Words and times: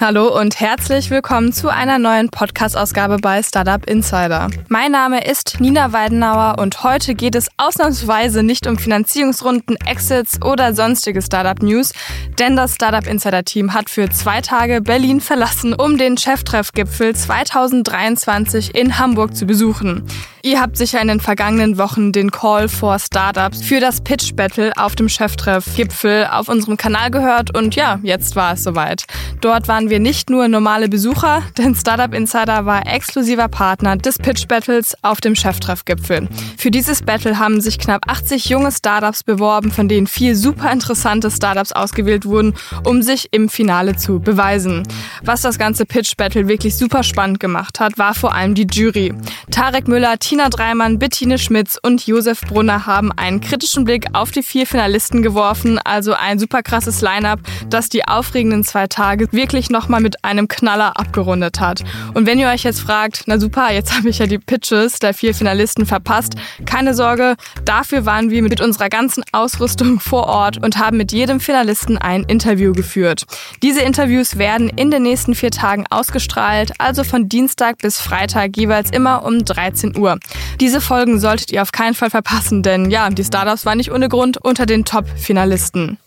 Hallo 0.00 0.28
und 0.28 0.60
herzlich 0.60 1.10
willkommen 1.10 1.52
zu 1.52 1.70
einer 1.70 1.98
neuen 1.98 2.28
Podcast-Ausgabe 2.28 3.16
bei 3.16 3.42
Startup 3.42 3.84
Insider. 3.84 4.48
Mein 4.68 4.92
Name 4.92 5.26
ist 5.28 5.58
Nina 5.58 5.92
Weidenauer 5.92 6.60
und 6.60 6.84
heute 6.84 7.16
geht 7.16 7.34
es 7.34 7.48
ausnahmsweise 7.56 8.44
nicht 8.44 8.68
um 8.68 8.78
Finanzierungsrunden, 8.78 9.76
Exits 9.86 10.40
oder 10.40 10.72
sonstige 10.72 11.20
Startup-News, 11.20 11.94
denn 12.38 12.54
das 12.54 12.76
Startup 12.76 13.08
Insider-Team 13.08 13.74
hat 13.74 13.90
für 13.90 14.08
zwei 14.08 14.40
Tage 14.40 14.82
Berlin 14.82 15.20
verlassen, 15.20 15.74
um 15.74 15.98
den 15.98 16.16
Cheftreff-Gipfel 16.16 17.16
2023 17.16 18.76
in 18.76 19.00
Hamburg 19.00 19.34
zu 19.34 19.46
besuchen. 19.46 20.04
Ihr 20.48 20.62
habt 20.62 20.78
sicher 20.78 21.02
in 21.02 21.08
den 21.08 21.20
vergangenen 21.20 21.76
Wochen 21.76 22.10
den 22.10 22.30
Call 22.30 22.70
for 22.70 22.98
Startups 22.98 23.60
für 23.60 23.80
das 23.80 24.00
Pitch 24.00 24.34
Battle 24.34 24.72
auf 24.78 24.96
dem 24.96 25.06
Cheftreff-Gipfel 25.06 26.26
auf 26.32 26.48
unserem 26.48 26.78
Kanal 26.78 27.10
gehört 27.10 27.54
und 27.54 27.76
ja, 27.76 28.00
jetzt 28.02 28.34
war 28.34 28.54
es 28.54 28.64
soweit. 28.64 29.04
Dort 29.42 29.68
waren 29.68 29.90
wir 29.90 30.00
nicht 30.00 30.30
nur 30.30 30.48
normale 30.48 30.88
Besucher, 30.88 31.42
denn 31.58 31.74
Startup 31.74 32.14
Insider 32.14 32.64
war 32.64 32.86
exklusiver 32.86 33.48
Partner 33.48 33.98
des 33.98 34.18
Pitch 34.18 34.48
Battles 34.48 34.96
auf 35.02 35.20
dem 35.20 35.34
Cheftreff-Gipfel. 35.34 36.30
Für 36.56 36.70
dieses 36.70 37.02
Battle 37.02 37.38
haben 37.38 37.60
sich 37.60 37.78
knapp 37.78 38.08
80 38.08 38.46
junge 38.46 38.72
Startups 38.72 39.24
beworben, 39.24 39.70
von 39.70 39.86
denen 39.86 40.06
vier 40.06 40.34
super 40.34 40.72
interessante 40.72 41.30
Startups 41.30 41.72
ausgewählt 41.72 42.24
wurden, 42.24 42.54
um 42.84 43.02
sich 43.02 43.28
im 43.32 43.50
Finale 43.50 43.96
zu 43.96 44.18
beweisen. 44.18 44.82
Was 45.22 45.42
das 45.42 45.58
ganze 45.58 45.84
Pitch 45.84 46.16
Battle 46.16 46.48
wirklich 46.48 46.74
super 46.74 47.02
spannend 47.02 47.38
gemacht 47.38 47.80
hat, 47.80 47.98
war 47.98 48.14
vor 48.14 48.34
allem 48.34 48.54
die 48.54 48.66
Jury. 48.66 49.12
Tarek 49.50 49.88
Müller, 49.88 50.18
Tina 50.18 50.37
Dreimann, 50.48 51.00
Bettine 51.00 51.38
Schmitz 51.38 51.76
und 51.82 52.06
Josef 52.06 52.42
Brunner 52.42 52.86
haben 52.86 53.10
einen 53.10 53.40
kritischen 53.40 53.84
Blick 53.84 54.06
auf 54.12 54.30
die 54.30 54.44
vier 54.44 54.64
Finalisten 54.64 55.22
geworfen, 55.22 55.80
also 55.84 56.12
ein 56.14 56.38
super 56.38 56.62
krasses 56.62 57.00
Line-up, 57.00 57.40
das 57.68 57.88
die 57.88 58.06
aufregenden 58.06 58.62
zwei 58.62 58.86
Tage 58.86 59.32
wirklich 59.32 59.70
noch 59.70 59.88
nochmal 59.88 60.00
mit 60.00 60.24
einem 60.24 60.48
Knaller 60.48 60.98
abgerundet 60.98 61.60
hat. 61.60 61.84
Und 62.12 62.26
wenn 62.26 62.38
ihr 62.38 62.48
euch 62.48 62.64
jetzt 62.64 62.80
fragt, 62.80 63.22
na 63.26 63.38
super, 63.38 63.72
jetzt 63.72 63.94
habe 63.96 64.08
ich 64.10 64.18
ja 64.18 64.26
die 64.26 64.38
Pitches 64.38 64.98
der 64.98 65.14
vier 65.14 65.34
Finalisten 65.34 65.86
verpasst, 65.86 66.34
keine 66.66 66.94
Sorge, 66.94 67.36
dafür 67.64 68.04
waren 68.04 68.30
wir 68.30 68.42
mit 68.42 68.60
unserer 68.60 68.88
ganzen 68.88 69.22
Ausrüstung 69.32 70.00
vor 70.00 70.26
Ort 70.26 70.62
und 70.62 70.76
haben 70.76 70.96
mit 70.96 71.12
jedem 71.12 71.38
Finalisten 71.40 71.96
ein 71.96 72.24
Interview 72.24 72.72
geführt. 72.72 73.24
Diese 73.62 73.80
Interviews 73.80 74.36
werden 74.36 74.68
in 74.68 74.90
den 74.90 75.04
nächsten 75.04 75.34
vier 75.34 75.52
Tagen 75.52 75.86
ausgestrahlt, 75.88 76.72
also 76.78 77.04
von 77.04 77.28
Dienstag 77.28 77.78
bis 77.78 78.00
Freitag 78.00 78.56
jeweils 78.56 78.90
immer 78.90 79.24
um 79.24 79.44
13 79.44 79.96
Uhr. 79.96 80.17
Diese 80.60 80.80
Folgen 80.80 81.20
solltet 81.20 81.52
ihr 81.52 81.62
auf 81.62 81.72
keinen 81.72 81.94
Fall 81.94 82.10
verpassen, 82.10 82.62
denn 82.62 82.90
ja, 82.90 83.08
die 83.10 83.24
Startups 83.24 83.66
waren 83.66 83.78
nicht 83.78 83.92
ohne 83.92 84.08
Grund 84.08 84.38
unter 84.38 84.66
den 84.66 84.84
Top-Finalisten. 84.84 85.98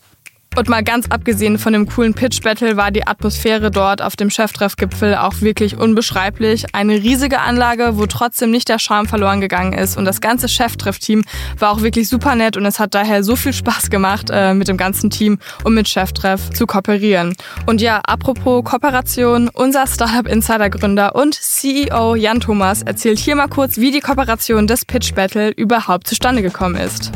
Und 0.54 0.68
mal 0.68 0.84
ganz 0.84 1.06
abgesehen 1.08 1.58
von 1.58 1.72
dem 1.72 1.88
coolen 1.88 2.12
Pitch-Battle 2.12 2.76
war 2.76 2.90
die 2.90 3.06
Atmosphäre 3.06 3.70
dort 3.70 4.02
auf 4.02 4.16
dem 4.16 4.28
Cheftreffgipfel 4.28 5.14
auch 5.14 5.40
wirklich 5.40 5.78
unbeschreiblich. 5.78 6.74
Eine 6.74 6.94
riesige 6.94 7.40
Anlage, 7.40 7.96
wo 7.96 8.04
trotzdem 8.04 8.50
nicht 8.50 8.68
der 8.68 8.78
Charme 8.78 9.08
verloren 9.08 9.40
gegangen 9.40 9.72
ist. 9.72 9.96
Und 9.96 10.04
das 10.04 10.20
ganze 10.20 10.48
Cheftreff-Team 10.48 11.24
war 11.58 11.70
auch 11.70 11.80
wirklich 11.80 12.08
super 12.08 12.34
nett 12.34 12.58
und 12.58 12.66
es 12.66 12.78
hat 12.78 12.94
daher 12.94 13.24
so 13.24 13.34
viel 13.34 13.54
Spaß 13.54 13.88
gemacht, 13.88 14.28
äh, 14.30 14.52
mit 14.52 14.68
dem 14.68 14.76
ganzen 14.76 15.08
Team 15.08 15.38
und 15.64 15.72
mit 15.72 15.88
Cheftreff 15.88 16.50
zu 16.50 16.66
kooperieren. 16.66 17.34
Und 17.64 17.80
ja, 17.80 18.00
apropos 18.04 18.62
Kooperation, 18.64 19.48
unser 19.48 19.86
Startup-Insider-Gründer 19.86 21.14
und 21.14 21.34
CEO 21.34 22.14
Jan 22.14 22.40
Thomas 22.40 22.82
erzählt 22.82 23.18
hier 23.18 23.36
mal 23.36 23.48
kurz, 23.48 23.78
wie 23.78 23.90
die 23.90 24.00
Kooperation 24.00 24.66
des 24.66 24.84
Pitch-Battle 24.84 25.50
überhaupt 25.50 26.06
zustande 26.08 26.42
gekommen 26.42 26.76
ist. 26.76 27.10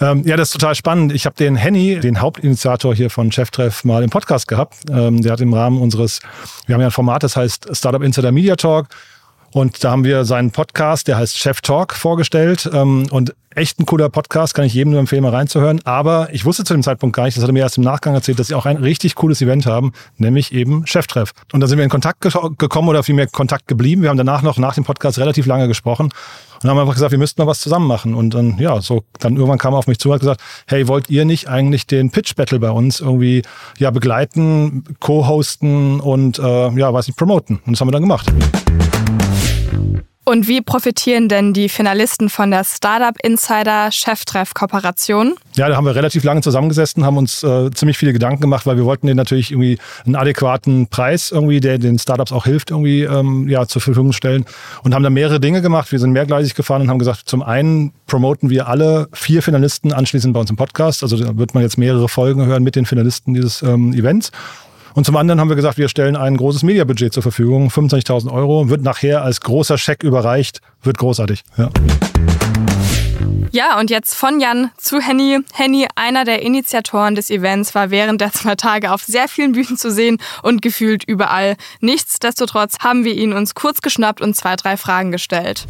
Ähm, 0.00 0.24
ja, 0.26 0.36
das 0.36 0.50
ist 0.50 0.60
total 0.60 0.74
spannend. 0.74 1.12
Ich 1.12 1.24
habe 1.24 1.36
den 1.36 1.56
Henny, 1.56 1.98
den 2.00 2.20
Hauptinitiator 2.20 2.94
hier 2.94 3.08
von 3.08 3.32
Cheftreff, 3.32 3.84
mal 3.84 4.02
im 4.02 4.10
Podcast 4.10 4.46
gehabt. 4.46 4.76
Ähm, 4.90 5.22
der 5.22 5.32
hat 5.32 5.40
im 5.40 5.54
Rahmen 5.54 5.80
unseres, 5.80 6.20
wir 6.66 6.74
haben 6.74 6.82
ja 6.82 6.88
ein 6.88 6.92
Format, 6.92 7.22
das 7.22 7.36
heißt 7.36 7.74
Startup 7.74 8.02
Insider 8.02 8.30
Media 8.30 8.56
Talk. 8.56 8.88
Und 9.52 9.82
da 9.82 9.92
haben 9.92 10.04
wir 10.04 10.26
seinen 10.26 10.50
Podcast, 10.50 11.08
der 11.08 11.16
heißt 11.16 11.38
Chef 11.38 11.62
Talk, 11.62 11.94
vorgestellt. 11.94 12.68
Ähm, 12.72 13.06
und 13.10 13.34
echt 13.56 13.80
ein 13.80 13.86
cooler 13.86 14.10
Podcast, 14.10 14.54
kann 14.54 14.66
ich 14.66 14.74
jedem 14.74 14.92
nur 14.92 15.00
empfehlen, 15.00 15.22
mal 15.22 15.34
reinzuhören. 15.34 15.80
Aber 15.84 16.28
ich 16.32 16.44
wusste 16.44 16.62
zu 16.64 16.74
dem 16.74 16.82
Zeitpunkt 16.82 17.16
gar 17.16 17.24
nicht, 17.24 17.36
das 17.36 17.42
hat 17.42 17.50
er 17.50 17.54
mir 17.54 17.60
erst 17.60 17.78
im 17.78 17.84
Nachgang 17.84 18.14
erzählt, 18.14 18.38
dass 18.38 18.48
sie 18.48 18.54
auch 18.54 18.66
ein 18.66 18.76
richtig 18.76 19.14
cooles 19.14 19.40
Event 19.40 19.66
haben, 19.66 19.92
nämlich 20.18 20.52
eben 20.52 20.86
Cheftreff. 20.86 21.32
Und 21.52 21.60
da 21.60 21.66
sind 21.66 21.78
wir 21.78 21.84
in 21.84 21.90
Kontakt 21.90 22.20
gekommen 22.20 22.88
oder 22.88 23.02
vielmehr 23.02 23.26
Kontakt 23.26 23.66
geblieben. 23.66 24.02
Wir 24.02 24.10
haben 24.10 24.18
danach 24.18 24.42
noch 24.42 24.58
nach 24.58 24.74
dem 24.74 24.84
Podcast 24.84 25.18
relativ 25.18 25.46
lange 25.46 25.68
gesprochen 25.68 26.10
und 26.62 26.70
haben 26.70 26.78
einfach 26.78 26.94
gesagt, 26.94 27.12
wir 27.12 27.18
müssten 27.18 27.40
mal 27.40 27.48
was 27.48 27.60
zusammen 27.60 27.86
machen. 27.86 28.14
Und 28.14 28.34
dann, 28.34 28.58
ja, 28.58 28.80
so, 28.82 29.04
dann 29.20 29.36
irgendwann 29.36 29.58
kam 29.58 29.72
er 29.72 29.78
auf 29.78 29.86
mich 29.86 29.98
zu 29.98 30.10
und 30.10 30.14
hat 30.14 30.20
gesagt, 30.20 30.42
hey, 30.66 30.86
wollt 30.86 31.08
ihr 31.08 31.24
nicht 31.24 31.48
eigentlich 31.48 31.86
den 31.86 32.10
Pitch 32.10 32.34
Battle 32.34 32.58
bei 32.58 32.70
uns 32.70 33.00
irgendwie, 33.00 33.42
ja, 33.78 33.90
begleiten, 33.90 34.84
co-hosten 35.00 36.00
und, 36.00 36.38
äh, 36.38 36.70
ja, 36.72 36.92
weiß 36.92 37.06
nicht, 37.06 37.16
promoten? 37.16 37.60
Und 37.64 37.72
das 37.72 37.80
haben 37.80 37.88
wir 37.88 37.92
dann 37.92 38.02
gemacht. 38.02 38.26
Und 40.28 40.48
wie 40.48 40.60
profitieren 40.60 41.28
denn 41.28 41.52
die 41.52 41.68
Finalisten 41.68 42.28
von 42.28 42.50
der 42.50 42.64
Startup 42.64 43.14
Insider 43.22 43.92
Cheftreff 43.92 44.54
Kooperation? 44.54 45.36
Ja, 45.54 45.68
da 45.68 45.76
haben 45.76 45.84
wir 45.84 45.94
relativ 45.94 46.24
lange 46.24 46.40
zusammengesessen, 46.40 47.04
haben 47.04 47.16
uns 47.16 47.44
äh, 47.44 47.70
ziemlich 47.70 47.96
viele 47.96 48.12
Gedanken 48.12 48.40
gemacht, 48.40 48.66
weil 48.66 48.76
wir 48.76 48.84
wollten 48.84 49.06
denen 49.06 49.18
natürlich 49.18 49.52
irgendwie 49.52 49.78
einen 50.04 50.16
adäquaten 50.16 50.88
Preis 50.88 51.30
irgendwie, 51.30 51.60
der 51.60 51.78
den 51.78 51.96
Startups 52.00 52.32
auch 52.32 52.44
hilft, 52.44 52.72
irgendwie 52.72 53.02
ähm, 53.02 53.48
ja 53.48 53.68
zur 53.68 53.80
Verfügung 53.80 54.12
stellen 54.12 54.46
und 54.82 54.96
haben 54.96 55.04
da 55.04 55.10
mehrere 55.10 55.38
Dinge 55.38 55.62
gemacht. 55.62 55.92
Wir 55.92 56.00
sind 56.00 56.10
mehrgleisig 56.10 56.56
gefahren 56.56 56.82
und 56.82 56.90
haben 56.90 56.98
gesagt, 56.98 57.28
zum 57.28 57.44
einen 57.44 57.92
promoten 58.08 58.50
wir 58.50 58.66
alle 58.66 59.06
vier 59.12 59.44
Finalisten 59.44 59.92
anschließend 59.92 60.34
bei 60.34 60.40
uns 60.40 60.50
im 60.50 60.56
Podcast. 60.56 61.04
Also 61.04 61.16
da 61.16 61.38
wird 61.38 61.54
man 61.54 61.62
jetzt 61.62 61.78
mehrere 61.78 62.08
Folgen 62.08 62.44
hören 62.46 62.64
mit 62.64 62.74
den 62.74 62.84
Finalisten 62.84 63.34
dieses 63.34 63.62
ähm, 63.62 63.92
Events. 63.92 64.32
Und 64.96 65.04
zum 65.04 65.14
anderen 65.16 65.40
haben 65.40 65.50
wir 65.50 65.56
gesagt, 65.56 65.76
wir 65.76 65.90
stellen 65.90 66.16
ein 66.16 66.38
großes 66.38 66.62
Mediabudget 66.62 67.12
zur 67.12 67.22
Verfügung, 67.22 67.68
25.000 67.68 68.32
Euro, 68.32 68.70
wird 68.70 68.80
nachher 68.80 69.22
als 69.22 69.42
großer 69.42 69.76
Scheck 69.76 70.02
überreicht, 70.02 70.62
wird 70.82 70.96
großartig. 70.96 71.44
Ja. 71.58 71.68
Ja, 73.52 73.78
und 73.78 73.90
jetzt 73.90 74.14
von 74.14 74.40
Jan 74.40 74.70
zu 74.78 74.98
Henny. 74.98 75.40
Henny, 75.52 75.86
einer 75.96 76.24
der 76.24 76.40
Initiatoren 76.40 77.14
des 77.14 77.28
Events, 77.28 77.74
war 77.74 77.90
während 77.90 78.22
der 78.22 78.32
zwei 78.32 78.54
Tage 78.54 78.90
auf 78.90 79.02
sehr 79.02 79.28
vielen 79.28 79.52
Bühnen 79.52 79.76
zu 79.76 79.90
sehen 79.90 80.16
und 80.42 80.62
gefühlt 80.62 81.04
überall. 81.04 81.56
Nichtsdestotrotz 81.80 82.78
haben 82.80 83.04
wir 83.04 83.14
ihn 83.14 83.34
uns 83.34 83.54
kurz 83.54 83.82
geschnappt 83.82 84.22
und 84.22 84.34
zwei, 84.34 84.56
drei 84.56 84.78
Fragen 84.78 85.12
gestellt. 85.12 85.66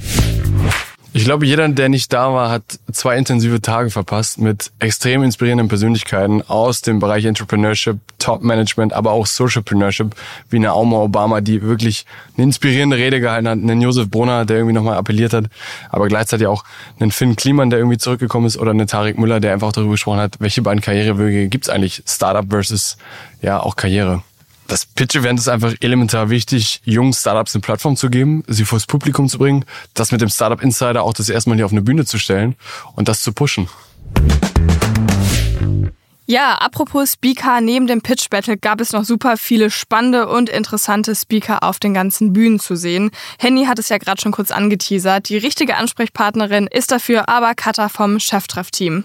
Ich 1.17 1.25
glaube, 1.25 1.47
jeder, 1.47 1.67
der 1.71 1.89
nicht 1.89 2.13
da 2.13 2.35
war, 2.35 2.51
hat 2.51 2.79
zwei 2.93 3.17
intensive 3.17 3.63
Tage 3.63 3.89
verpasst 3.89 4.37
mit 4.37 4.71
extrem 4.81 5.23
inspirierenden 5.23 5.67
Persönlichkeiten 5.67 6.43
aus 6.43 6.83
dem 6.83 6.99
Bereich 6.99 7.25
Entrepreneurship, 7.25 7.97
Top 8.19 8.43
Management, 8.43 8.93
aber 8.93 9.13
auch 9.13 9.25
Socialpreneurship, 9.25 10.15
wie 10.51 10.57
eine 10.57 10.73
Auma 10.73 10.99
Obama, 10.99 11.41
die 11.41 11.63
wirklich 11.63 12.05
eine 12.37 12.45
inspirierende 12.45 12.99
Rede 12.99 13.19
gehalten 13.21 13.49
hat, 13.49 13.59
einen 13.59 13.81
Josef 13.81 14.11
Brunner, 14.11 14.45
der 14.45 14.59
irgendwie 14.59 14.75
nochmal 14.75 14.99
appelliert 14.99 15.33
hat, 15.33 15.47
aber 15.89 16.09
gleichzeitig 16.09 16.49
auch 16.49 16.65
einen 17.01 17.11
Finn 17.11 17.35
Kliman, 17.35 17.71
der 17.71 17.79
irgendwie 17.79 17.97
zurückgekommen 17.97 18.45
ist, 18.45 18.59
oder 18.59 18.73
eine 18.73 18.85
Tarek 18.85 19.17
Müller, 19.17 19.41
der 19.41 19.55
einfach 19.55 19.73
darüber 19.73 19.93
gesprochen 19.93 20.21
hat, 20.21 20.35
welche 20.39 20.61
beiden 20.61 20.83
Karrierewege 20.83 21.49
gibt's 21.49 21.71
eigentlich, 21.71 22.03
Startup 22.07 22.45
versus 22.47 22.99
ja 23.41 23.59
auch 23.59 23.77
Karriere 23.77 24.23
das 24.69 24.87
Pitch-Event 24.87 25.39
ist 25.39 25.49
einfach 25.49 25.75
elementar 25.81 26.31
wichtig, 26.31 26.81
jungen 26.85 27.13
Startups 27.13 27.55
eine 27.55 27.63
Plattform 27.63 27.97
zu 27.97 28.11
geben, 28.11 28.43
sie 28.47 28.65
vors 28.65 28.87
Publikum 28.87 29.29
zu 29.29 29.39
bringen, 29.39 29.65
das 29.95 30.13
mit 30.13 30.21
dem 30.21 30.29
Startup 30.29 30.61
Insider 30.63 31.03
auch 31.03 31.13
das 31.13 31.29
erste 31.29 31.51
Mal 31.51 31.57
hier 31.57 31.67
auf 31.67 31.73
eine 31.73 31.83
Bühne 31.83 32.05
zu 32.05 32.19
stellen 32.19 32.57
und 32.95 33.09
das 33.09 33.23
zu 33.23 33.33
pushen. 33.33 33.69
Ja, 36.29 36.55
apropos 36.55 37.13
Speaker, 37.13 37.61
neben 37.61 37.87
dem 37.87 38.01
Pitch 38.01 38.29
Battle 38.31 38.57
gab 38.57 38.81
es 38.81 38.91
noch 38.91 39.05
super 39.05 39.37
viele 39.37 39.71
spannende 39.71 40.27
und 40.27 40.49
interessante 40.49 41.15
Speaker 41.15 41.63
auf 41.63 41.79
den 41.79 41.95
ganzen 41.95 42.33
Bühnen 42.33 42.59
zu 42.59 42.75
sehen. 42.75 43.13
Henny 43.39 43.67
hat 43.67 43.79
es 43.79 43.91
ja 43.91 43.99
gerade 43.99 44.21
schon 44.21 44.33
kurz 44.33 44.51
angeteasert. 44.51 45.29
Die 45.29 45.37
richtige 45.37 45.77
Ansprechpartnerin 45.77 46.67
ist 46.67 46.91
dafür 46.91 47.29
aber 47.29 47.55
Katha 47.55 47.89
vom 47.89 48.19
Cheftreff-Team. 48.19 49.05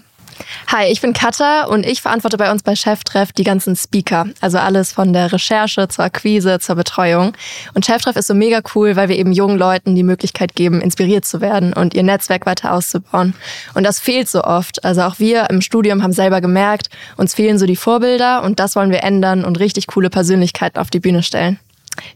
Hi, 0.68 0.86
ich 0.86 1.00
bin 1.00 1.12
Katha 1.12 1.64
und 1.64 1.84
ich 1.84 2.00
verantworte 2.00 2.36
bei 2.36 2.50
uns 2.50 2.62
bei 2.62 2.74
Cheftreff 2.74 3.32
die 3.32 3.44
ganzen 3.44 3.76
Speaker. 3.76 4.26
Also 4.40 4.58
alles 4.58 4.92
von 4.92 5.12
der 5.12 5.32
Recherche 5.32 5.88
zur 5.88 6.04
Akquise 6.04 6.58
zur 6.60 6.76
Betreuung. 6.76 7.32
Und 7.74 7.84
Cheftreff 7.84 8.16
ist 8.16 8.26
so 8.26 8.34
mega 8.34 8.60
cool, 8.74 8.96
weil 8.96 9.08
wir 9.08 9.18
eben 9.18 9.32
jungen 9.32 9.58
Leuten 9.58 9.94
die 9.94 10.02
Möglichkeit 10.02 10.54
geben, 10.54 10.80
inspiriert 10.80 11.24
zu 11.24 11.40
werden 11.40 11.72
und 11.72 11.94
ihr 11.94 12.02
Netzwerk 12.02 12.46
weiter 12.46 12.72
auszubauen. 12.72 13.34
Und 13.74 13.84
das 13.84 14.00
fehlt 14.00 14.28
so 14.28 14.44
oft. 14.44 14.84
Also 14.84 15.02
auch 15.02 15.18
wir 15.18 15.50
im 15.50 15.60
Studium 15.60 16.02
haben 16.02 16.12
selber 16.12 16.40
gemerkt, 16.40 16.88
uns 17.16 17.34
fehlen 17.34 17.58
so 17.58 17.66
die 17.66 17.76
Vorbilder 17.76 18.42
und 18.42 18.58
das 18.58 18.76
wollen 18.76 18.90
wir 18.90 19.02
ändern 19.02 19.44
und 19.44 19.58
richtig 19.60 19.86
coole 19.86 20.10
Persönlichkeiten 20.10 20.78
auf 20.78 20.90
die 20.90 21.00
Bühne 21.00 21.22
stellen. 21.22 21.58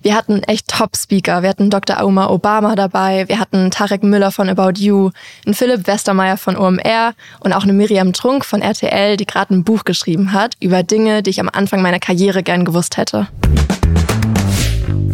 Wir 0.03 0.15
hatten 0.15 0.43
echt 0.45 0.69
Top-Speaker. 0.69 1.43
Wir 1.43 1.51
hatten 1.51 1.71
Dr. 1.71 2.01
Auma 2.01 2.29
Obama 2.29 2.75
dabei, 2.75 3.29
wir 3.29 3.39
hatten 3.39 3.71
Tarek 3.71 4.03
Müller 4.03 4.31
von 4.31 4.49
About 4.49 4.81
You, 4.81 5.11
einen 5.45 5.55
Philipp 5.55 5.87
Westermeier 5.87 6.37
von 6.37 6.57
OMR 6.57 7.15
und 7.41 7.53
auch 7.53 7.65
eine 7.65 7.73
Miriam 7.73 8.13
Trunk 8.13 8.45
von 8.45 8.63
RTL, 8.63 9.17
die 9.17 9.27
gerade 9.27 9.55
ein 9.55 9.65
Buch 9.65 9.85
geschrieben 9.85 10.33
hat 10.33 10.55
über 10.61 10.83
Dinge, 10.83 11.23
die 11.23 11.31
ich 11.31 11.41
am 11.41 11.49
Anfang 11.49 11.83
meiner 11.83 11.99
Karriere 11.99 12.43
gern 12.43 12.65
gewusst 12.65 12.97
hätte. 12.97 13.29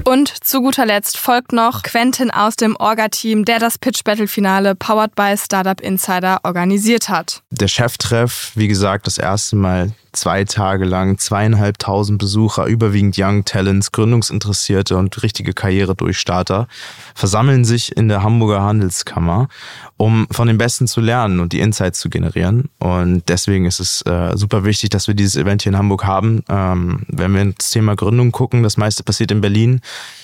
Und 0.05 0.45
zu 0.45 0.61
guter 0.61 0.85
Letzt 0.85 1.17
folgt 1.17 1.53
noch 1.53 1.83
Quentin 1.83 2.31
aus 2.31 2.57
dem 2.57 2.77
Orga-Team, 2.77 3.45
der 3.45 3.61
das 3.61 3.79
Pitch 3.79 4.03
Battle 4.03 4.27
Finale 4.27 4.75
powered 4.75 5.15
by 5.15 5.35
Startup 5.39 5.81
Insider 5.81 6.41
organisiert 6.43 7.09
hat. 7.09 7.43
Der 7.51 7.69
Cheftreff, 7.69 8.51
wie 8.55 8.67
gesagt, 8.67 9.07
das 9.07 9.19
erste 9.19 9.55
Mal 9.57 9.93
zwei 10.13 10.45
Tage 10.45 10.85
lang 10.85 11.19
zweieinhalbtausend 11.19 12.19
Besucher, 12.19 12.67
überwiegend 12.67 13.17
Young 13.19 13.45
Talents, 13.45 13.93
Gründungsinteressierte 13.93 14.97
und 14.97 15.23
richtige 15.23 15.55
Karrieredurchstarter, 15.55 16.69
versammeln 17.15 17.65
sich 17.65 17.97
in 17.97 18.09
der 18.09 18.23
Hamburger 18.23 18.63
Handelskammer, 18.63 19.49
um 19.97 20.27
von 20.31 20.49
den 20.49 20.59
Besten 20.59 20.87
zu 20.87 21.01
lernen 21.01 21.41
und 21.41 21.53
die 21.53 21.61
Insights 21.61 22.01
zu 22.01 22.11
generieren. 22.11 22.69
Und 22.79 23.29
deswegen 23.29 23.65
ist 23.65 23.81
es 23.81 24.03
äh, 24.03 24.37
super 24.37 24.65
wichtig, 24.65 24.91
dass 24.91 25.09
wir 25.09 25.15
dieses 25.15 25.37
Event 25.37 25.63
hier 25.63 25.73
in 25.73 25.79
Hamburg 25.79 26.05
haben. 26.05 26.43
Ähm, 26.49 27.07
wenn 27.09 27.35
wir 27.35 27.43
ins 27.43 27.71
Thema 27.71 27.97
Gründung 27.97 28.33
gucken, 28.33 28.63
das 28.63 28.77
meiste 28.77 29.03
passiert 29.03 29.31
in 29.31 29.41
Berlin. 29.41 29.81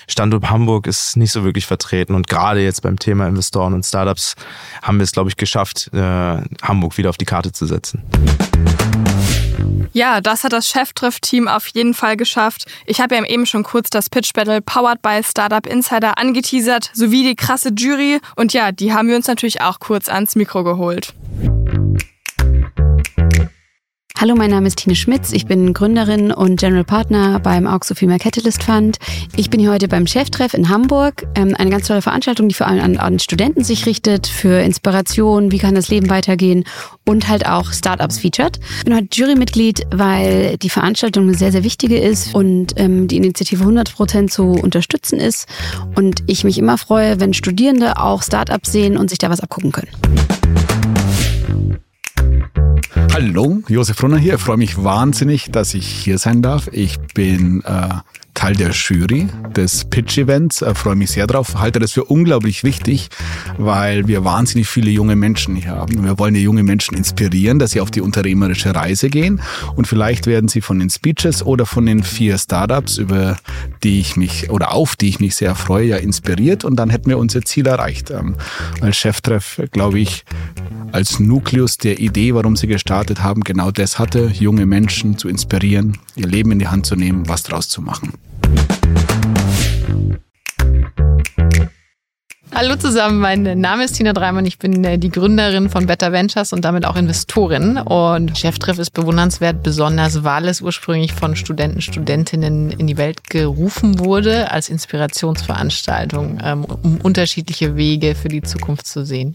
Standort 0.06 0.50
Hamburg 0.50 0.86
ist 0.86 1.16
nicht 1.16 1.32
so 1.32 1.44
wirklich 1.44 1.66
vertreten. 1.66 2.14
Und 2.14 2.28
gerade 2.28 2.62
jetzt 2.62 2.82
beim 2.82 2.98
Thema 2.98 3.26
Investoren 3.26 3.74
und 3.74 3.84
Startups 3.84 4.34
haben 4.82 4.98
wir 4.98 5.04
es, 5.04 5.12
glaube 5.12 5.30
ich, 5.30 5.36
geschafft, 5.36 5.90
äh, 5.92 5.98
Hamburg 6.62 6.98
wieder 6.98 7.10
auf 7.10 7.18
die 7.18 7.24
Karte 7.24 7.52
zu 7.52 7.66
setzen. 7.66 8.02
Ja, 9.92 10.20
das 10.20 10.44
hat 10.44 10.52
das 10.52 10.68
Cheftreff-Team 10.68 11.48
auf 11.48 11.66
jeden 11.68 11.94
Fall 11.94 12.16
geschafft. 12.16 12.66
Ich 12.86 13.00
habe 13.00 13.16
ja 13.16 13.24
eben 13.24 13.46
schon 13.46 13.62
kurz 13.62 13.90
das 13.90 14.10
Pitch 14.10 14.32
Battle 14.32 14.60
powered 14.60 15.02
by 15.02 15.20
Startup 15.22 15.66
Insider 15.66 16.18
angeteasert, 16.18 16.90
sowie 16.92 17.22
die 17.22 17.36
krasse 17.36 17.70
Jury. 17.76 18.20
Und 18.36 18.52
ja, 18.52 18.72
die 18.72 18.92
haben 18.92 19.08
wir 19.08 19.16
uns 19.16 19.26
natürlich 19.26 19.60
auch 19.60 19.80
kurz 19.80 20.08
ans 20.08 20.36
Mikro 20.36 20.64
geholt. 20.64 21.14
Hallo, 24.20 24.34
mein 24.34 24.50
Name 24.50 24.66
ist 24.66 24.78
Tine 24.78 24.96
Schmitz. 24.96 25.32
Ich 25.32 25.46
bin 25.46 25.72
Gründerin 25.72 26.32
und 26.32 26.58
General 26.58 26.82
Partner 26.82 27.38
beim 27.38 27.68
Auxo 27.68 27.94
Female 27.94 28.18
Catalyst 28.18 28.64
Fund. 28.64 28.98
Ich 29.36 29.48
bin 29.48 29.60
hier 29.60 29.70
heute 29.70 29.86
beim 29.86 30.08
Cheftreff 30.08 30.54
in 30.54 30.68
Hamburg. 30.68 31.24
Ähm, 31.36 31.54
eine 31.56 31.70
ganz 31.70 31.86
tolle 31.86 32.02
Veranstaltung, 32.02 32.48
die 32.48 32.54
vor 32.56 32.66
allem 32.66 32.82
an, 32.82 32.96
an 32.96 33.20
Studenten 33.20 33.62
sich 33.62 33.86
richtet, 33.86 34.26
für 34.26 34.60
Inspiration, 34.60 35.52
wie 35.52 35.58
kann 35.58 35.76
das 35.76 35.88
Leben 35.88 36.10
weitergehen 36.10 36.64
und 37.06 37.28
halt 37.28 37.46
auch 37.46 37.72
Startups 37.72 38.18
featured. 38.18 38.58
Ich 38.78 38.84
bin 38.86 38.96
heute 38.96 39.06
Jurymitglied, 39.12 39.86
weil 39.92 40.56
die 40.56 40.70
Veranstaltung 40.70 41.22
eine 41.22 41.34
sehr, 41.34 41.52
sehr 41.52 41.62
wichtige 41.62 42.00
ist 42.00 42.34
und 42.34 42.74
ähm, 42.74 43.06
die 43.06 43.18
Initiative 43.18 43.60
100 43.60 43.94
Prozent 43.94 44.32
zu 44.32 44.50
unterstützen 44.50 45.20
ist. 45.20 45.46
Und 45.94 46.24
ich 46.26 46.42
mich 46.42 46.58
immer 46.58 46.76
freue, 46.76 47.20
wenn 47.20 47.34
Studierende 47.34 47.98
auch 47.98 48.24
Startups 48.24 48.72
sehen 48.72 48.96
und 48.96 49.10
sich 49.10 49.18
da 49.20 49.30
was 49.30 49.38
abgucken 49.38 49.70
können. 49.70 49.92
Hallo, 53.20 53.64
Josef 53.66 53.96
Brunner 53.96 54.16
hier. 54.16 54.34
Ich 54.34 54.40
freue 54.40 54.58
mich 54.58 54.84
wahnsinnig, 54.84 55.50
dass 55.50 55.74
ich 55.74 55.88
hier 55.88 56.18
sein 56.18 56.40
darf. 56.40 56.68
Ich 56.70 57.00
bin 57.14 57.64
äh, 57.64 57.88
Teil 58.38 58.54
der 58.54 58.70
Jury 58.70 59.26
des 59.56 59.84
Pitch-Events. 59.86 60.62
Äh, 60.62 60.72
freue 60.76 60.94
mich 60.94 61.10
sehr 61.10 61.26
drauf. 61.26 61.56
Halte 61.58 61.80
das 61.80 61.90
für 61.90 62.04
unglaublich 62.04 62.62
wichtig, 62.62 63.08
weil 63.56 64.06
wir 64.06 64.24
wahnsinnig 64.24 64.68
viele 64.68 64.92
junge 64.92 65.16
Menschen 65.16 65.56
hier 65.56 65.72
haben. 65.72 66.04
Wir 66.04 66.20
wollen 66.20 66.34
die 66.34 66.42
junge 66.44 66.62
Menschen 66.62 66.96
inspirieren, 66.96 67.58
dass 67.58 67.72
sie 67.72 67.80
auf 67.80 67.90
die 67.90 68.00
unternehmerische 68.00 68.72
Reise 68.72 69.10
gehen. 69.10 69.40
Und 69.74 69.88
vielleicht 69.88 70.28
werden 70.28 70.46
sie 70.46 70.60
von 70.60 70.78
den 70.78 70.88
Speeches 70.88 71.44
oder 71.44 71.66
von 71.66 71.84
den 71.84 72.04
vier 72.04 72.38
Startups, 72.38 72.96
über 72.96 73.38
die 73.82 73.98
ich 73.98 74.14
mich 74.14 74.50
oder 74.50 74.72
auf 74.72 74.94
die 74.94 75.08
ich 75.08 75.18
mich 75.18 75.34
sehr 75.34 75.56
freue, 75.56 75.88
ja 75.88 75.96
inspiriert. 75.96 76.64
Und 76.64 76.76
dann 76.76 76.90
hätten 76.90 77.10
wir 77.10 77.18
unser 77.18 77.42
Ziel 77.42 77.66
erreicht. 77.66 78.12
Ähm, 78.12 78.36
als 78.80 78.98
Cheftreff, 78.98 79.60
glaube 79.72 79.98
ich, 79.98 80.24
als 80.92 81.18
Nukleus 81.18 81.76
der 81.76 81.98
Idee, 81.98 82.34
warum 82.34 82.54
sie 82.54 82.68
gestartet 82.68 83.20
haben, 83.20 83.42
genau 83.42 83.72
das 83.72 83.98
hatte, 83.98 84.30
junge 84.32 84.64
Menschen 84.64 85.18
zu 85.18 85.28
inspirieren, 85.28 85.98
ihr 86.14 86.28
Leben 86.28 86.52
in 86.52 86.60
die 86.60 86.68
Hand 86.68 86.86
zu 86.86 86.94
nehmen, 86.94 87.28
was 87.28 87.42
draus 87.42 87.68
zu 87.68 87.82
machen. 87.82 88.12
Hallo 92.60 92.74
zusammen, 92.74 93.20
mein 93.20 93.60
Name 93.60 93.84
ist 93.84 93.92
Tina 93.92 94.12
Dreimann, 94.12 94.44
ich 94.44 94.58
bin 94.58 94.82
äh, 94.82 94.98
die 94.98 95.10
Gründerin 95.10 95.70
von 95.70 95.86
Better 95.86 96.10
Ventures 96.10 96.52
und 96.52 96.64
damit 96.64 96.86
auch 96.86 96.96
Investorin. 96.96 97.78
Und 97.78 98.36
Cheftreff 98.36 98.80
ist 98.80 98.90
bewundernswert, 98.90 99.62
besonders 99.62 100.24
weil 100.24 100.48
es 100.48 100.60
ursprünglich 100.60 101.12
von 101.12 101.36
Studenten, 101.36 101.80
Studentinnen 101.80 102.72
in 102.72 102.88
die 102.88 102.96
Welt 102.96 103.30
gerufen 103.30 104.00
wurde 104.00 104.50
als 104.50 104.70
Inspirationsveranstaltung, 104.70 106.40
ähm, 106.42 106.64
um 106.64 107.00
unterschiedliche 107.00 107.76
Wege 107.76 108.16
für 108.16 108.26
die 108.26 108.42
Zukunft 108.42 108.88
zu 108.88 109.06
sehen. 109.06 109.34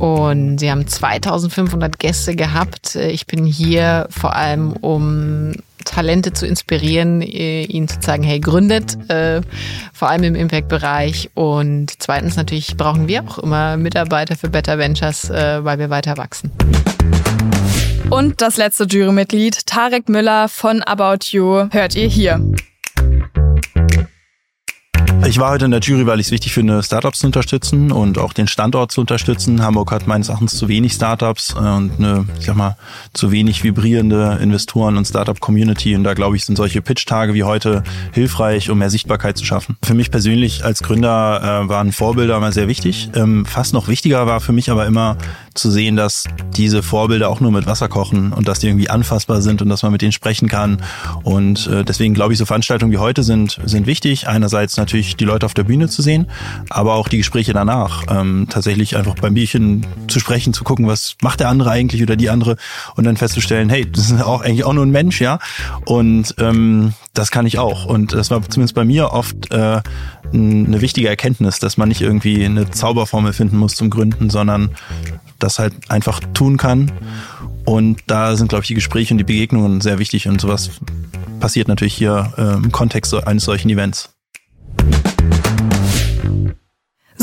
Und 0.00 0.58
sie 0.58 0.72
haben 0.72 0.88
2500 0.88 2.00
Gäste 2.00 2.34
gehabt. 2.34 2.96
Äh, 2.96 3.10
ich 3.10 3.28
bin 3.28 3.46
hier 3.46 4.08
vor 4.10 4.34
allem, 4.34 4.72
um 4.72 5.52
Talente 5.84 6.32
zu 6.32 6.46
inspirieren, 6.46 7.22
äh, 7.22 7.64
ihnen 7.64 7.88
zu 7.88 8.00
zeigen, 8.00 8.22
hey, 8.22 8.40
gründet, 8.40 8.98
äh, 9.10 9.40
vor 9.92 10.08
allem 10.08 10.24
im 10.24 10.34
Impact-Bereich. 10.34 11.30
Und 11.34 11.92
zweitens 11.98 12.36
natürlich 12.36 12.76
brauchen 12.76 13.08
wir 13.08 13.24
auch 13.24 13.38
immer 13.38 13.76
Mitarbeiter 13.76 14.36
für 14.36 14.48
Better 14.48 14.78
Ventures, 14.78 15.30
äh, 15.30 15.64
weil 15.64 15.78
wir 15.78 15.90
weiter 15.90 16.16
wachsen. 16.16 16.50
Und 18.10 18.40
das 18.42 18.56
letzte 18.56 18.84
Jurymitglied, 18.84 19.66
Tarek 19.66 20.08
Müller 20.08 20.48
von 20.48 20.82
About 20.82 21.26
You, 21.30 21.68
hört 21.70 21.96
ihr 21.96 22.06
hier. 22.06 22.40
Ich 25.26 25.38
war 25.38 25.50
heute 25.50 25.64
in 25.64 25.70
der 25.70 25.80
Jury, 25.80 26.06
weil 26.06 26.20
ich 26.20 26.26
es 26.26 26.32
wichtig 26.32 26.52
finde, 26.52 26.82
Startups 26.82 27.20
zu 27.20 27.26
unterstützen 27.26 27.90
und 27.92 28.18
auch 28.18 28.34
den 28.34 28.46
Standort 28.46 28.92
zu 28.92 29.00
unterstützen. 29.00 29.62
Hamburg 29.62 29.90
hat 29.90 30.06
meines 30.06 30.28
Erachtens 30.28 30.54
zu 30.54 30.68
wenig 30.68 30.92
Startups 30.92 31.54
und 31.54 31.92
eine, 31.98 32.26
ich 32.38 32.44
sag 32.44 32.56
mal, 32.56 32.76
zu 33.14 33.32
wenig 33.32 33.64
vibrierende 33.64 34.38
Investoren 34.42 34.98
und 34.98 35.06
Startup-Community. 35.06 35.96
Und 35.96 36.04
da 36.04 36.12
glaube 36.12 36.36
ich, 36.36 36.44
sind 36.44 36.56
solche 36.56 36.82
Pitch-Tage 36.82 37.32
wie 37.32 37.42
heute 37.42 37.84
hilfreich, 38.12 38.68
um 38.68 38.78
mehr 38.78 38.90
Sichtbarkeit 38.90 39.38
zu 39.38 39.46
schaffen. 39.46 39.78
Für 39.82 39.94
mich 39.94 40.10
persönlich 40.10 40.62
als 40.62 40.82
Gründer 40.82 41.62
äh, 41.64 41.68
waren 41.70 41.92
Vorbilder 41.92 42.36
immer 42.36 42.52
sehr 42.52 42.68
wichtig. 42.68 43.08
Ähm, 43.14 43.46
fast 43.46 43.72
noch 43.72 43.88
wichtiger 43.88 44.26
war 44.26 44.40
für 44.40 44.52
mich 44.52 44.70
aber 44.70 44.84
immer 44.84 45.16
zu 45.54 45.70
sehen, 45.70 45.96
dass 45.96 46.24
diese 46.54 46.82
Vorbilder 46.82 47.30
auch 47.30 47.40
nur 47.40 47.50
mit 47.50 47.66
Wasser 47.66 47.88
kochen 47.88 48.32
und 48.32 48.46
dass 48.46 48.58
die 48.58 48.66
irgendwie 48.66 48.90
anfassbar 48.90 49.40
sind 49.40 49.62
und 49.62 49.70
dass 49.70 49.82
man 49.82 49.92
mit 49.92 50.02
denen 50.02 50.12
sprechen 50.12 50.48
kann. 50.48 50.82
Und 51.22 51.66
äh, 51.68 51.82
deswegen 51.82 52.12
glaube 52.12 52.34
ich, 52.34 52.38
so 52.38 52.44
Veranstaltungen 52.44 52.92
wie 52.92 52.98
heute 52.98 53.22
sind, 53.22 53.58
sind 53.64 53.86
wichtig. 53.86 54.28
Einerseits 54.28 54.76
natürlich 54.76 55.13
die 55.16 55.24
Leute 55.24 55.46
auf 55.46 55.54
der 55.54 55.64
Bühne 55.64 55.88
zu 55.88 56.02
sehen, 56.02 56.30
aber 56.70 56.94
auch 56.94 57.08
die 57.08 57.18
Gespräche 57.18 57.52
danach. 57.52 58.04
Ähm, 58.08 58.46
tatsächlich 58.50 58.96
einfach 58.96 59.14
beim 59.14 59.34
Bierchen 59.34 59.86
zu 60.08 60.20
sprechen, 60.20 60.52
zu 60.52 60.64
gucken, 60.64 60.86
was 60.86 61.16
macht 61.22 61.40
der 61.40 61.48
andere 61.48 61.70
eigentlich 61.70 62.02
oder 62.02 62.16
die 62.16 62.30
andere 62.30 62.56
und 62.96 63.04
dann 63.04 63.16
festzustellen, 63.16 63.68
hey, 63.68 63.90
das 63.90 64.10
ist 64.10 64.22
auch 64.22 64.42
eigentlich 64.42 64.64
auch 64.64 64.72
nur 64.72 64.84
ein 64.84 64.90
Mensch, 64.90 65.20
ja. 65.20 65.38
Und 65.84 66.34
ähm, 66.38 66.94
das 67.12 67.30
kann 67.30 67.46
ich 67.46 67.58
auch. 67.58 67.86
Und 67.86 68.12
das 68.12 68.30
war 68.30 68.42
zumindest 68.48 68.74
bei 68.74 68.84
mir 68.84 69.12
oft 69.12 69.52
äh, 69.52 69.80
eine 70.32 70.80
wichtige 70.80 71.08
Erkenntnis, 71.08 71.58
dass 71.58 71.76
man 71.76 71.88
nicht 71.88 72.00
irgendwie 72.00 72.44
eine 72.44 72.70
Zauberformel 72.70 73.32
finden 73.32 73.56
muss 73.56 73.76
zum 73.76 73.90
Gründen, 73.90 74.30
sondern 74.30 74.70
das 75.38 75.58
halt 75.58 75.74
einfach 75.88 76.20
tun 76.32 76.56
kann. 76.56 76.90
Und 77.64 78.00
da 78.06 78.36
sind, 78.36 78.48
glaube 78.48 78.62
ich, 78.62 78.68
die 78.68 78.74
Gespräche 78.74 79.14
und 79.14 79.18
die 79.18 79.24
Begegnungen 79.24 79.80
sehr 79.80 79.98
wichtig 79.98 80.28
und 80.28 80.40
sowas 80.40 80.70
passiert 81.40 81.68
natürlich 81.68 81.94
hier 81.94 82.32
äh, 82.36 82.54
im 82.54 82.72
Kontext 82.72 83.14
eines 83.14 83.44
solchen 83.44 83.70
Events. 83.70 84.13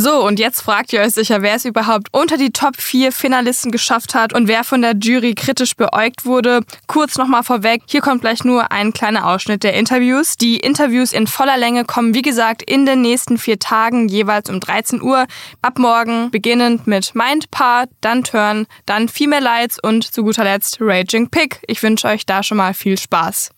So, 0.03 0.25
und 0.25 0.39
jetzt 0.39 0.62
fragt 0.62 0.93
ihr 0.93 1.01
euch 1.01 1.13
sicher, 1.13 1.43
wer 1.43 1.53
es 1.53 1.63
überhaupt 1.63 2.08
unter 2.12 2.36
die 2.36 2.50
Top 2.51 2.75
4 2.75 3.12
Finalisten 3.12 3.72
geschafft 3.72 4.15
hat 4.15 4.34
und 4.34 4.48
wer 4.48 4.63
von 4.63 4.81
der 4.81 4.96
Jury 4.96 5.36
kritisch 5.36 5.75
beäugt 5.75 6.25
wurde. 6.25 6.62
Kurz 6.88 7.20
nochmal 7.20 7.43
vorweg, 7.43 7.84
hier 7.86 8.01
kommt 8.01 8.22
gleich 8.22 8.43
nur 8.43 8.72
ein 8.72 8.93
kleiner 8.93 9.27
Ausschnitt 9.27 9.62
der 9.62 9.75
Interviews. 9.75 10.38
Die 10.38 10.58
Interviews 10.58 11.13
in 11.13 11.27
voller 11.27 11.55
Länge 11.55 11.86
kommen, 11.86 12.15
wie 12.15 12.24
gesagt, 12.24 12.63
in 12.63 12.88
den 12.88 13.01
nächsten 13.01 13.38
vier 13.38 13.60
Tagen, 13.60 14.08
jeweils 14.08 14.50
um 14.50 14.60
13 14.60 15.03
Uhr. 15.03 15.27
Ab 15.62 15.77
morgen 15.77 16.31
beginnend 16.31 16.88
mit 16.88 17.13
Mind 17.13 17.51
Part, 17.51 17.91
dann 18.01 18.24
Turn, 18.24 18.65
dann 18.88 19.08
Female 19.08 19.43
Lights 19.43 19.77
und 19.79 20.03
zu 20.03 20.24
guter 20.24 20.46
Letzt 20.46 20.77
Raging 20.81 21.29
Pig. 21.29 21.60
Ich 21.67 21.84
wünsche 21.84 22.08
euch 22.08 22.25
da 22.25 22.41
schon 22.41 22.58
mal 22.58 22.74
viel 22.74 22.98
Spaß. 22.98 23.51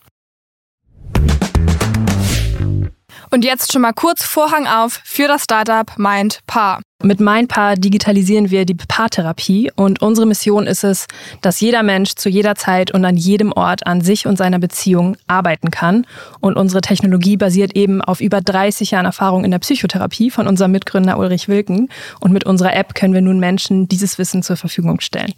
Und 3.34 3.44
jetzt 3.44 3.74
schon 3.74 3.82
mal 3.82 3.94
kurz 3.94 4.24
Vorhang 4.24 4.68
auf 4.68 5.02
für 5.04 5.28
das 5.28 5.46
Startup 5.46 5.92
MindPaar. 5.98 6.84
Mit 7.02 7.20
MindPaar 7.20 7.74
digitalisieren 7.78 8.52
wir 8.52 8.64
die 8.64 8.76
Paartherapie 8.76 9.72
und 9.76 10.04
unsere 10.04 10.28
Mission 10.28 10.68
ist 10.68 10.84
es, 10.84 11.08
dass 11.42 11.60
jeder 11.60 11.82
Mensch 11.82 12.14
zu 12.14 12.30
jeder 12.30 12.54
Zeit 12.54 12.94
und 12.94 13.04
an 13.06 13.18
jedem 13.18 13.52
Ort 13.52 13.88
an 13.88 14.02
sich 14.02 14.28
und 14.28 14.38
seiner 14.38 14.60
Beziehung 14.60 15.18
arbeiten 15.26 15.72
kann. 15.72 16.06
Und 16.42 16.58
unsere 16.58 16.82
Technologie 16.82 17.36
basiert 17.36 17.76
eben 17.76 18.04
auf 18.04 18.22
über 18.22 18.40
30 18.40 18.92
Jahren 18.92 19.08
Erfahrung 19.08 19.44
in 19.44 19.50
der 19.50 19.58
Psychotherapie 19.58 20.30
von 20.30 20.48
unserem 20.48 20.72
Mitgründer 20.72 21.18
Ulrich 21.18 21.48
Wilken. 21.48 21.90
Und 22.20 22.34
mit 22.34 22.44
unserer 22.44 22.76
App 22.76 22.94
können 22.94 23.16
wir 23.16 23.22
nun 23.22 23.40
Menschen 23.40 23.88
dieses 23.88 24.20
Wissen 24.20 24.44
zur 24.44 24.58
Verfügung 24.58 25.00
stellen. 25.00 25.34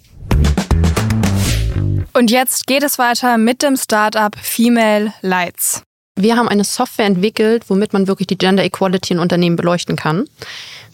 Und 2.12 2.30
jetzt 2.30 2.68
geht 2.68 2.84
es 2.84 2.98
weiter 3.00 3.38
mit 3.38 3.64
dem 3.64 3.78
Startup 3.78 4.36
Female 4.38 5.14
Lights. 5.22 5.82
Wir 6.18 6.38
haben 6.38 6.48
eine 6.48 6.64
Software 6.64 7.08
entwickelt, 7.08 7.66
womit 7.68 7.92
man 7.92 8.08
wirklich 8.08 8.28
die 8.28 8.38
Gender 8.38 8.64
Equality 8.64 9.12
in 9.12 9.20
Unternehmen 9.20 9.58
beleuchten 9.58 9.98
kann. 9.98 10.30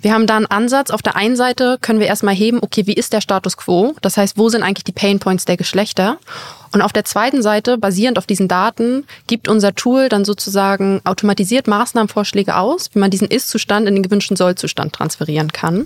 Wir 0.01 0.15
haben 0.15 0.25
da 0.25 0.35
einen 0.35 0.47
Ansatz. 0.47 0.89
Auf 0.89 1.03
der 1.03 1.15
einen 1.15 1.35
Seite 1.35 1.77
können 1.79 1.99
wir 1.99 2.07
erstmal 2.07 2.33
heben, 2.33 2.57
okay, 2.59 2.87
wie 2.87 2.93
ist 2.93 3.13
der 3.13 3.21
Status 3.21 3.55
quo? 3.55 3.93
Das 4.01 4.17
heißt, 4.17 4.39
wo 4.39 4.49
sind 4.49 4.63
eigentlich 4.63 4.83
die 4.83 4.91
Pain 4.91 5.19
Points 5.19 5.45
der 5.45 5.57
Geschlechter? 5.57 6.17
Und 6.73 6.81
auf 6.81 6.91
der 6.91 7.05
zweiten 7.05 7.43
Seite, 7.43 7.77
basierend 7.77 8.17
auf 8.17 8.25
diesen 8.25 8.47
Daten, 8.47 9.05
gibt 9.27 9.47
unser 9.47 9.75
Tool 9.75 10.09
dann 10.09 10.25
sozusagen 10.25 11.01
automatisiert 11.03 11.67
Maßnahmenvorschläge 11.67 12.55
aus, 12.55 12.89
wie 12.93 12.99
man 12.99 13.11
diesen 13.11 13.27
Ist-Zustand 13.27 13.87
in 13.87 13.93
den 13.93 14.01
gewünschten 14.01 14.37
Soll-Zustand 14.37 14.93
transferieren 14.93 15.51
kann. 15.53 15.85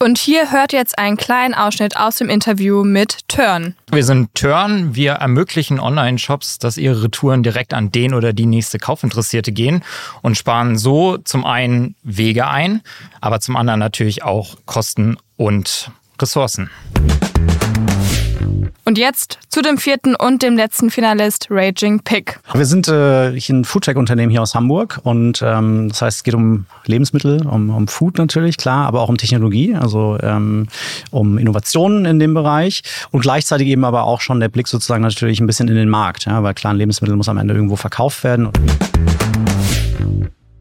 Und 0.00 0.18
hier 0.18 0.50
hört 0.50 0.72
jetzt 0.72 0.98
einen 0.98 1.16
kleinen 1.16 1.54
Ausschnitt 1.54 1.96
aus 1.96 2.16
dem 2.16 2.28
Interview 2.28 2.82
mit 2.82 3.28
Turn. 3.28 3.76
Wir 3.90 4.04
sind 4.04 4.34
Turn. 4.34 4.94
Wir 4.94 5.12
ermöglichen 5.12 5.78
Online-Shops, 5.78 6.58
dass 6.58 6.76
ihre 6.76 7.04
Retouren 7.04 7.42
direkt 7.42 7.72
an 7.72 7.92
den 7.92 8.12
oder 8.12 8.32
die 8.32 8.46
nächste 8.46 8.78
Kaufinteressierte 8.78 9.52
gehen 9.52 9.84
und 10.20 10.36
sparen 10.36 10.76
so 10.76 11.18
zum 11.18 11.44
einen 11.46 11.94
Wege 12.02 12.48
ein, 12.48 12.82
aber 13.20 13.40
zum 13.40 13.56
anderen 13.56 13.80
natürlich 13.80 14.24
auch 14.24 14.56
Kosten 14.66 15.16
und 15.36 15.90
Ressourcen. 16.20 16.70
Und 18.86 18.98
jetzt 18.98 19.38
zu 19.48 19.62
dem 19.62 19.78
vierten 19.78 20.14
und 20.14 20.42
dem 20.42 20.56
letzten 20.56 20.90
Finalist 20.90 21.46
Raging 21.48 22.00
Pig. 22.00 22.38
Wir 22.52 22.66
sind 22.66 22.86
äh, 22.86 23.28
ein 23.28 23.64
Foodtech-Unternehmen 23.64 24.30
hier 24.30 24.42
aus 24.42 24.54
Hamburg 24.54 25.00
und 25.04 25.40
ähm, 25.42 25.88
das 25.88 26.02
heißt, 26.02 26.18
es 26.18 26.22
geht 26.22 26.34
um 26.34 26.66
Lebensmittel, 26.84 27.46
um, 27.46 27.70
um 27.70 27.88
Food 27.88 28.18
natürlich, 28.18 28.58
klar, 28.58 28.86
aber 28.86 29.00
auch 29.00 29.08
um 29.08 29.16
Technologie, 29.16 29.74
also 29.74 30.18
ähm, 30.22 30.68
um 31.10 31.38
Innovationen 31.38 32.04
in 32.04 32.18
dem 32.18 32.34
Bereich 32.34 32.82
und 33.10 33.22
gleichzeitig 33.22 33.68
eben 33.68 33.86
aber 33.86 34.04
auch 34.04 34.20
schon 34.20 34.38
der 34.38 34.48
Blick 34.50 34.68
sozusagen 34.68 35.02
natürlich 35.02 35.40
ein 35.40 35.46
bisschen 35.46 35.68
in 35.68 35.76
den 35.76 35.88
Markt, 35.88 36.26
ja, 36.26 36.42
weil 36.42 36.52
klar, 36.52 36.74
ein 36.74 36.78
Lebensmittel 36.78 37.16
muss 37.16 37.30
am 37.30 37.38
Ende 37.38 37.54
irgendwo 37.54 37.76
verkauft 37.76 38.22
werden. 38.22 38.50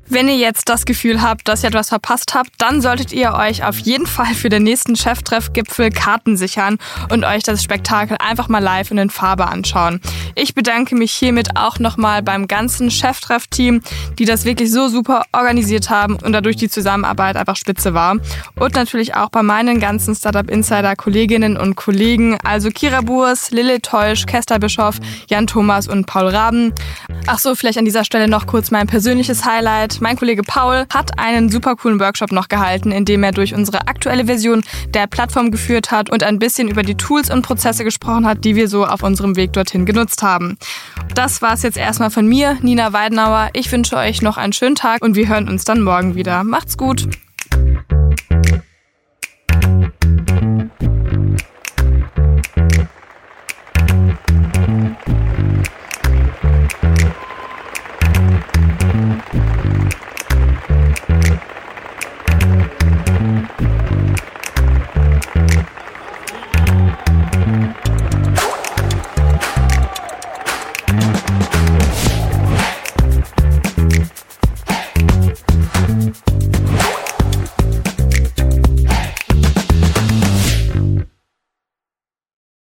Wenn 0.10 0.28
ihr 0.28 0.36
jetzt 0.36 0.68
das 0.68 0.86
Gefühl 0.86 1.22
habt, 1.22 1.48
dass 1.48 1.64
ihr 1.64 1.70
etwas 1.70 1.90
verpasst 1.90 2.36
habt, 2.36 2.50
dann 2.58 2.82
solltet 2.82 3.14
ihr 3.14 3.34
euch 3.34 3.64
auf 3.64 3.80
jeden 3.80 4.06
Fall 4.06 4.34
für 4.34 4.50
den 4.50 4.64
nächsten 4.64 4.98
Cheftreff-Gipfel 4.98 5.92
Karten 5.92 6.36
sichern 6.36 6.78
und 7.10 7.24
euch 7.24 7.42
das 7.44 7.64
Spektakel 7.64 8.18
einfach 8.20 8.50
mal 8.50 8.60
live 8.60 8.92
und 8.92 8.98
in 8.98 9.10
Farbe 9.10 9.48
anschauen. 9.48 10.02
Ich 10.36 10.56
bedanke 10.56 10.96
mich 10.96 11.14
hiermit 11.14 11.56
auch 11.56 11.80
nochmal 11.80 12.22
beim 12.22 12.48
ganzen 12.48 12.92
Cheftreff-Team, 12.92 13.82
die 14.20 14.26
das 14.26 14.44
wirklich 14.44 14.72
so 14.72 14.90
super 14.90 15.24
organisiert 15.32 15.90
haben 15.90 16.18
und 16.18 16.34
dadurch 16.34 16.58
die 16.58 16.70
Zusammenarbeit 16.70 17.38
einfach 17.38 17.56
spitze 17.56 17.94
war. 17.94 18.18
Und 18.60 18.76
natürlich 18.76 19.16
auch 19.16 19.30
bei 19.30 19.42
meinen 19.42 19.80
ganzen 19.80 20.16
Startup 20.16 20.50
Insider 20.50 20.98
Kolleginnen 20.98 21.56
und 21.56 21.76
Kollegen, 21.76 22.38
also 22.44 22.70
Kira 22.70 23.02
Burs, 23.02 23.52
Lille 23.52 23.82
Teusch, 23.82 24.26
Kester 24.26 24.60
Bischoff, 24.60 25.00
Jan 25.30 25.48
Thomas 25.48 25.88
und 25.88 26.06
Paul 26.08 26.28
Raben. 26.28 26.74
Ach 27.26 27.40
so, 27.40 27.56
vielleicht 27.56 27.78
an 27.78 27.86
dieser 27.86 28.04
Stelle 28.04 28.28
noch 28.28 28.48
kurz 28.48 28.70
mein 28.70 28.86
persönliches 28.86 29.46
Highlight. 29.46 29.93
Mein 30.02 30.18
Kollege 30.18 30.44
Paul 30.44 30.86
hat 30.94 31.20
einen 31.20 31.50
super 31.50 31.76
coolen 31.76 32.00
Workshop 32.00 32.32
noch 32.32 32.48
gehalten, 32.48 32.92
in 32.92 33.06
dem 33.06 33.24
er 33.24 33.32
durch 33.32 33.54
unsere 33.54 33.88
aktuelle 33.88 34.26
Version 34.26 34.64
der 34.90 35.08
Plattform 35.08 35.52
geführt 35.52 35.92
hat 35.92 36.10
und 36.10 36.24
ein 36.24 36.40
bisschen 36.40 36.68
über 36.68 36.84
die 36.84 36.96
Tools 36.96 37.30
und 37.30 37.42
Prozesse 37.42 37.84
gesprochen 37.84 38.26
hat, 38.26 38.44
die 38.44 38.56
wir 38.56 38.68
so 38.68 38.86
auf 38.86 39.04
unserem 39.04 39.36
Weg 39.36 39.54
dorthin 39.54 39.86
genutzt 39.86 40.24
haben. 40.24 40.58
Das 41.16 41.42
war 41.42 41.54
es 41.54 41.64
jetzt 41.64 41.78
erstmal 41.78 42.12
von 42.12 42.28
mir, 42.28 42.58
Nina 42.62 42.94
Weidenauer. 42.94 43.50
Ich 43.54 43.72
wünsche 43.72 43.98
euch 43.98 44.22
noch 44.22 44.38
einen 44.38 44.54
schönen 44.54 44.76
Tag 44.76 45.02
und 45.04 45.16
wir 45.16 45.28
hören 45.28 45.48
uns 45.48 45.64
dann 45.64 45.82
morgen 45.82 46.16
wieder. 46.16 46.44
Macht's 46.44 46.78
gut! 46.78 47.08